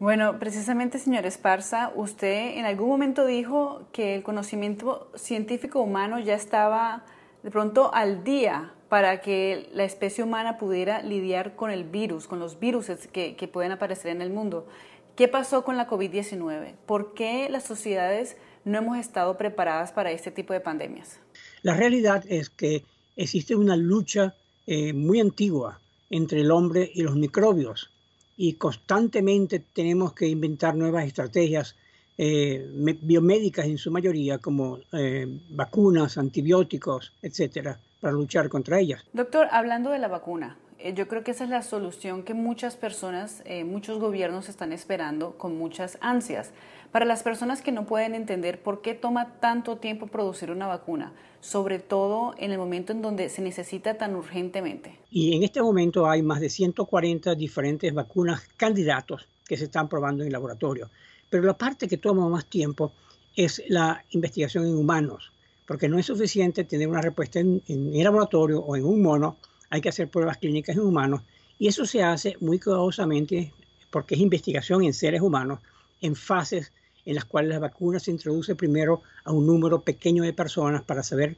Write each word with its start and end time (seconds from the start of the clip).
Bueno, 0.00 0.38
precisamente, 0.38 1.00
señor 1.00 1.26
Esparza, 1.26 1.90
usted 1.96 2.56
en 2.56 2.66
algún 2.66 2.88
momento 2.88 3.26
dijo 3.26 3.82
que 3.92 4.14
el 4.14 4.22
conocimiento 4.22 5.10
científico 5.16 5.80
humano 5.80 6.20
ya 6.20 6.34
estaba 6.34 7.04
de 7.42 7.50
pronto 7.50 7.92
al 7.92 8.22
día 8.22 8.72
para 8.88 9.20
que 9.20 9.68
la 9.72 9.82
especie 9.82 10.22
humana 10.22 10.56
pudiera 10.56 11.02
lidiar 11.02 11.56
con 11.56 11.72
el 11.72 11.82
virus, 11.82 12.28
con 12.28 12.38
los 12.38 12.60
virus 12.60 12.86
que, 13.12 13.50
pueden 13.52 13.72
aparecer 13.72 14.12
en 14.12 14.22
el 14.22 14.30
mundo. 14.30 14.68
¿Qué 15.16 15.26
pasó 15.26 15.64
con 15.64 15.76
la 15.76 15.88
COVID-19? 15.88 16.74
¿Por 16.86 17.12
qué 17.14 17.48
las 17.50 17.64
sociedades 17.64 18.36
no 18.64 18.78
hemos 18.78 18.98
estado 18.98 19.36
preparadas 19.36 19.90
para 19.90 20.12
este 20.12 20.30
tipo 20.30 20.52
de 20.52 20.60
pandemias? 20.60 21.18
La 21.62 21.74
realidad 21.74 22.24
es 22.28 22.50
que 22.50 22.84
existe 23.16 23.56
una 23.56 23.74
lucha 23.74 24.36
eh, 24.68 24.92
muy 24.92 25.18
antigua 25.18 25.80
entre 26.08 26.42
el 26.42 26.52
hombre 26.52 26.88
y 26.94 27.02
los 27.02 27.16
microbios 27.16 27.90
y 28.38 28.54
constantemente 28.54 29.58
tenemos 29.58 30.14
que 30.14 30.28
inventar 30.28 30.76
nuevas 30.76 31.04
estrategias 31.04 31.74
eh, 32.16 32.66
biomédicas 33.02 33.66
en 33.66 33.78
su 33.78 33.90
mayoría, 33.90 34.38
como 34.38 34.78
eh, 34.92 35.26
vacunas, 35.50 36.16
antibióticos, 36.18 37.12
etcétera, 37.20 37.78
para 38.00 38.12
luchar 38.12 38.48
contra 38.48 38.78
ellas. 38.78 39.04
Doctor, 39.12 39.48
hablando 39.50 39.90
de 39.90 39.98
la 39.98 40.08
vacuna, 40.08 40.56
yo 40.94 41.08
creo 41.08 41.24
que 41.24 41.32
esa 41.32 41.44
es 41.44 41.50
la 41.50 41.62
solución 41.62 42.22
que 42.22 42.34
muchas 42.34 42.76
personas, 42.76 43.42
muchos 43.64 43.98
gobiernos 43.98 44.48
están 44.48 44.72
esperando 44.72 45.36
con 45.36 45.56
muchas 45.58 45.98
ansias. 46.00 46.52
Para 46.92 47.04
las 47.04 47.22
personas 47.22 47.60
que 47.60 47.70
no 47.70 47.84
pueden 47.84 48.14
entender 48.14 48.62
por 48.62 48.80
qué 48.80 48.94
toma 48.94 49.34
tanto 49.40 49.76
tiempo 49.76 50.06
producir 50.06 50.50
una 50.50 50.66
vacuna, 50.66 51.12
sobre 51.40 51.78
todo 51.78 52.34
en 52.38 52.50
el 52.50 52.58
momento 52.58 52.92
en 52.92 53.02
donde 53.02 53.28
se 53.28 53.42
necesita 53.42 53.98
tan 53.98 54.16
urgentemente. 54.16 54.98
Y 55.10 55.36
en 55.36 55.42
este 55.42 55.60
momento 55.60 56.08
hay 56.08 56.22
más 56.22 56.40
de 56.40 56.48
140 56.48 57.34
diferentes 57.34 57.92
vacunas 57.92 58.48
candidatos 58.56 59.28
que 59.46 59.58
se 59.58 59.64
están 59.64 59.88
probando 59.88 60.22
en 60.22 60.28
el 60.28 60.32
laboratorio. 60.32 60.88
Pero 61.28 61.42
la 61.44 61.58
parte 61.58 61.88
que 61.88 61.98
toma 61.98 62.26
más 62.28 62.46
tiempo 62.46 62.92
es 63.36 63.62
la 63.68 64.02
investigación 64.10 64.64
en 64.64 64.76
humanos, 64.76 65.30
porque 65.66 65.88
no 65.88 65.98
es 65.98 66.06
suficiente 66.06 66.64
tener 66.64 66.88
una 66.88 67.02
respuesta 67.02 67.38
en, 67.40 67.62
en 67.68 67.94
el 67.94 68.04
laboratorio 68.04 68.60
o 68.60 68.76
en 68.76 68.84
un 68.86 69.02
mono, 69.02 69.36
hay 69.70 69.80
que 69.80 69.88
hacer 69.88 70.08
pruebas 70.08 70.38
clínicas 70.38 70.76
en 70.76 70.82
humanos 70.82 71.22
y 71.58 71.68
eso 71.68 71.84
se 71.84 72.02
hace 72.02 72.36
muy 72.40 72.58
cuidadosamente 72.58 73.52
porque 73.90 74.14
es 74.14 74.20
investigación 74.20 74.84
en 74.84 74.94
seres 74.94 75.20
humanos 75.20 75.60
en 76.00 76.14
fases 76.14 76.72
en 77.04 77.14
las 77.14 77.24
cuales 77.24 77.50
la 77.50 77.58
vacuna 77.58 77.98
se 77.98 78.10
introduce 78.10 78.54
primero 78.54 79.02
a 79.24 79.32
un 79.32 79.46
número 79.46 79.80
pequeño 79.80 80.22
de 80.22 80.34
personas 80.34 80.82
para 80.82 81.02
saber, 81.02 81.36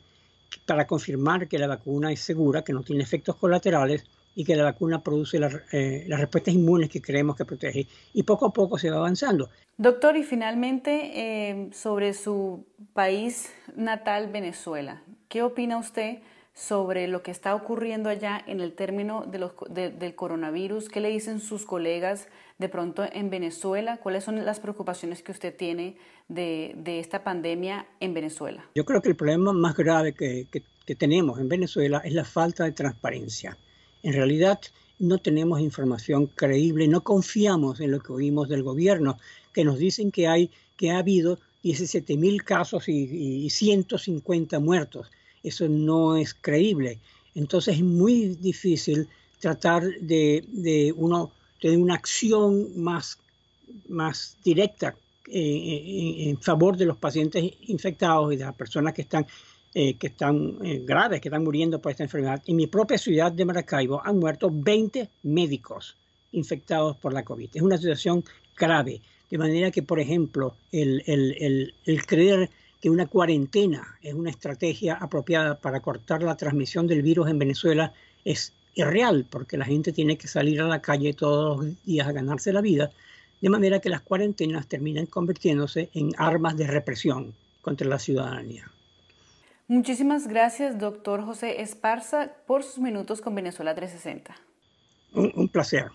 para 0.66 0.86
confirmar 0.86 1.46
que 1.46 1.58
la 1.58 1.68
vacuna 1.68 2.10
es 2.10 2.20
segura, 2.20 2.62
que 2.62 2.72
no 2.72 2.82
tiene 2.82 3.04
efectos 3.04 3.36
colaterales 3.36 4.04
y 4.34 4.44
que 4.44 4.56
la 4.56 4.64
vacuna 4.64 5.02
produce 5.02 5.38
eh, 5.72 6.04
las 6.08 6.20
respuestas 6.20 6.54
inmunes 6.54 6.88
que 6.88 7.00
creemos 7.00 7.36
que 7.36 7.44
protege. 7.44 7.86
Y 8.12 8.22
poco 8.24 8.46
a 8.46 8.52
poco 8.52 8.78
se 8.78 8.90
va 8.90 8.96
avanzando. 8.96 9.48
Doctor, 9.76 10.16
y 10.16 10.24
finalmente 10.24 11.12
eh, 11.14 11.70
sobre 11.72 12.14
su 12.14 12.66
país 12.92 13.52
natal, 13.76 14.28
Venezuela, 14.32 15.02
¿qué 15.28 15.42
opina 15.42 15.78
usted 15.78 16.18
sobre 16.54 17.06
lo 17.08 17.22
que 17.22 17.30
está 17.30 17.54
ocurriendo 17.54 18.08
allá 18.08 18.42
en 18.46 18.60
el 18.60 18.72
término 18.72 19.24
del 19.26 20.14
coronavirus? 20.14 20.88
¿Qué 20.88 21.00
le 21.00 21.08
dicen 21.08 21.40
sus 21.40 21.64
colegas 21.64 22.28
de 22.58 22.68
pronto 22.68 23.04
en 23.10 23.30
Venezuela? 23.30 23.98
¿Cuáles 23.98 24.24
son 24.24 24.44
las 24.44 24.60
preocupaciones 24.60 25.22
que 25.22 25.32
usted 25.32 25.56
tiene 25.56 25.96
de, 26.28 26.74
esta 26.98 27.24
pandemia 27.24 27.86
en 28.00 28.14
Venezuela? 28.14 28.68
Yo 28.74 28.84
creo 28.84 29.00
que 29.00 29.10
el 29.10 29.16
problema 29.16 29.52
más 29.52 29.76
grave 29.76 30.12
que, 30.12 30.46
tenemos 30.98 31.38
en 31.38 31.48
Venezuela 31.48 32.02
es 32.04 32.12
la 32.12 32.24
falta 32.24 32.64
de 32.64 32.72
transparencia. 32.72 33.56
En 34.02 34.12
realidad 34.12 34.58
no 34.98 35.18
tenemos 35.18 35.60
información 35.60 36.26
creíble, 36.26 36.88
no 36.88 37.02
confiamos 37.02 37.78
en 37.78 37.92
lo 37.92 38.00
que 38.00 38.12
oímos 38.12 38.48
del 38.48 38.64
gobierno, 38.64 39.16
que 39.52 39.64
nos 39.64 39.78
dicen 39.78 40.10
que 40.10 40.26
hay, 40.26 40.50
que 40.76 40.90
ha 40.90 40.98
habido 40.98 41.38
17 41.62 42.16
mil 42.16 42.42
casos 42.42 42.88
y 42.88 43.48
150 43.48 44.58
muertos 44.58 45.12
eso 45.42 45.68
no 45.68 46.16
es 46.16 46.34
creíble. 46.34 46.98
Entonces 47.34 47.76
es 47.76 47.82
muy 47.82 48.36
difícil 48.40 49.08
tratar 49.38 49.82
de, 50.00 50.44
de 50.48 50.92
uno 50.96 51.32
tener 51.60 51.78
una 51.78 51.94
acción 51.94 52.80
más, 52.82 53.18
más 53.88 54.36
directa 54.42 54.94
eh, 55.28 55.38
eh, 55.38 56.30
en 56.30 56.40
favor 56.40 56.76
de 56.76 56.86
los 56.86 56.96
pacientes 56.96 57.44
infectados 57.68 58.32
y 58.32 58.36
de 58.36 58.44
las 58.44 58.54
personas 58.54 58.94
que 58.94 59.02
están, 59.02 59.26
eh, 59.74 59.94
que 59.94 60.08
están 60.08 60.58
graves, 60.84 61.20
que 61.20 61.28
están 61.28 61.44
muriendo 61.44 61.80
por 61.80 61.92
esta 61.92 62.02
enfermedad. 62.02 62.42
En 62.46 62.56
mi 62.56 62.66
propia 62.66 62.98
ciudad 62.98 63.30
de 63.30 63.44
Maracaibo 63.44 64.00
han 64.04 64.18
muerto 64.18 64.50
20 64.52 65.08
médicos 65.24 65.96
infectados 66.32 66.96
por 66.96 67.12
la 67.12 67.24
COVID. 67.24 67.50
Es 67.54 67.62
una 67.62 67.76
situación 67.76 68.24
grave. 68.56 69.00
De 69.30 69.38
manera 69.38 69.70
que, 69.70 69.82
por 69.82 70.00
ejemplo, 70.00 70.56
el, 70.72 71.04
el, 71.06 71.36
el, 71.38 71.74
el 71.84 72.06
creer 72.06 72.50
que 72.80 72.90
una 72.90 73.06
cuarentena 73.06 73.98
es 74.02 74.14
una 74.14 74.30
estrategia 74.30 74.94
apropiada 74.94 75.56
para 75.56 75.80
cortar 75.80 76.22
la 76.22 76.36
transmisión 76.36 76.86
del 76.86 77.02
virus 77.02 77.28
en 77.28 77.38
Venezuela 77.38 77.92
es 78.24 78.52
irreal, 78.74 79.26
porque 79.28 79.56
la 79.56 79.64
gente 79.64 79.92
tiene 79.92 80.16
que 80.16 80.28
salir 80.28 80.60
a 80.60 80.68
la 80.68 80.80
calle 80.80 81.12
todos 81.12 81.64
los 81.64 81.84
días 81.84 82.08
a 82.08 82.12
ganarse 82.12 82.52
la 82.52 82.60
vida, 82.60 82.90
de 83.40 83.48
manera 83.48 83.80
que 83.80 83.88
las 83.88 84.00
cuarentenas 84.00 84.66
terminan 84.66 85.06
convirtiéndose 85.06 85.90
en 85.94 86.12
armas 86.16 86.56
de 86.56 86.66
represión 86.66 87.34
contra 87.62 87.86
la 87.88 87.98
ciudadanía. 87.98 88.70
Muchísimas 89.68 90.26
gracias, 90.26 90.78
doctor 90.78 91.24
José 91.24 91.60
Esparza, 91.62 92.32
por 92.46 92.64
sus 92.64 92.78
minutos 92.78 93.20
con 93.20 93.34
Venezuela 93.34 93.74
360. 93.74 94.34
un, 95.14 95.32
un 95.34 95.48
placer. 95.48 95.90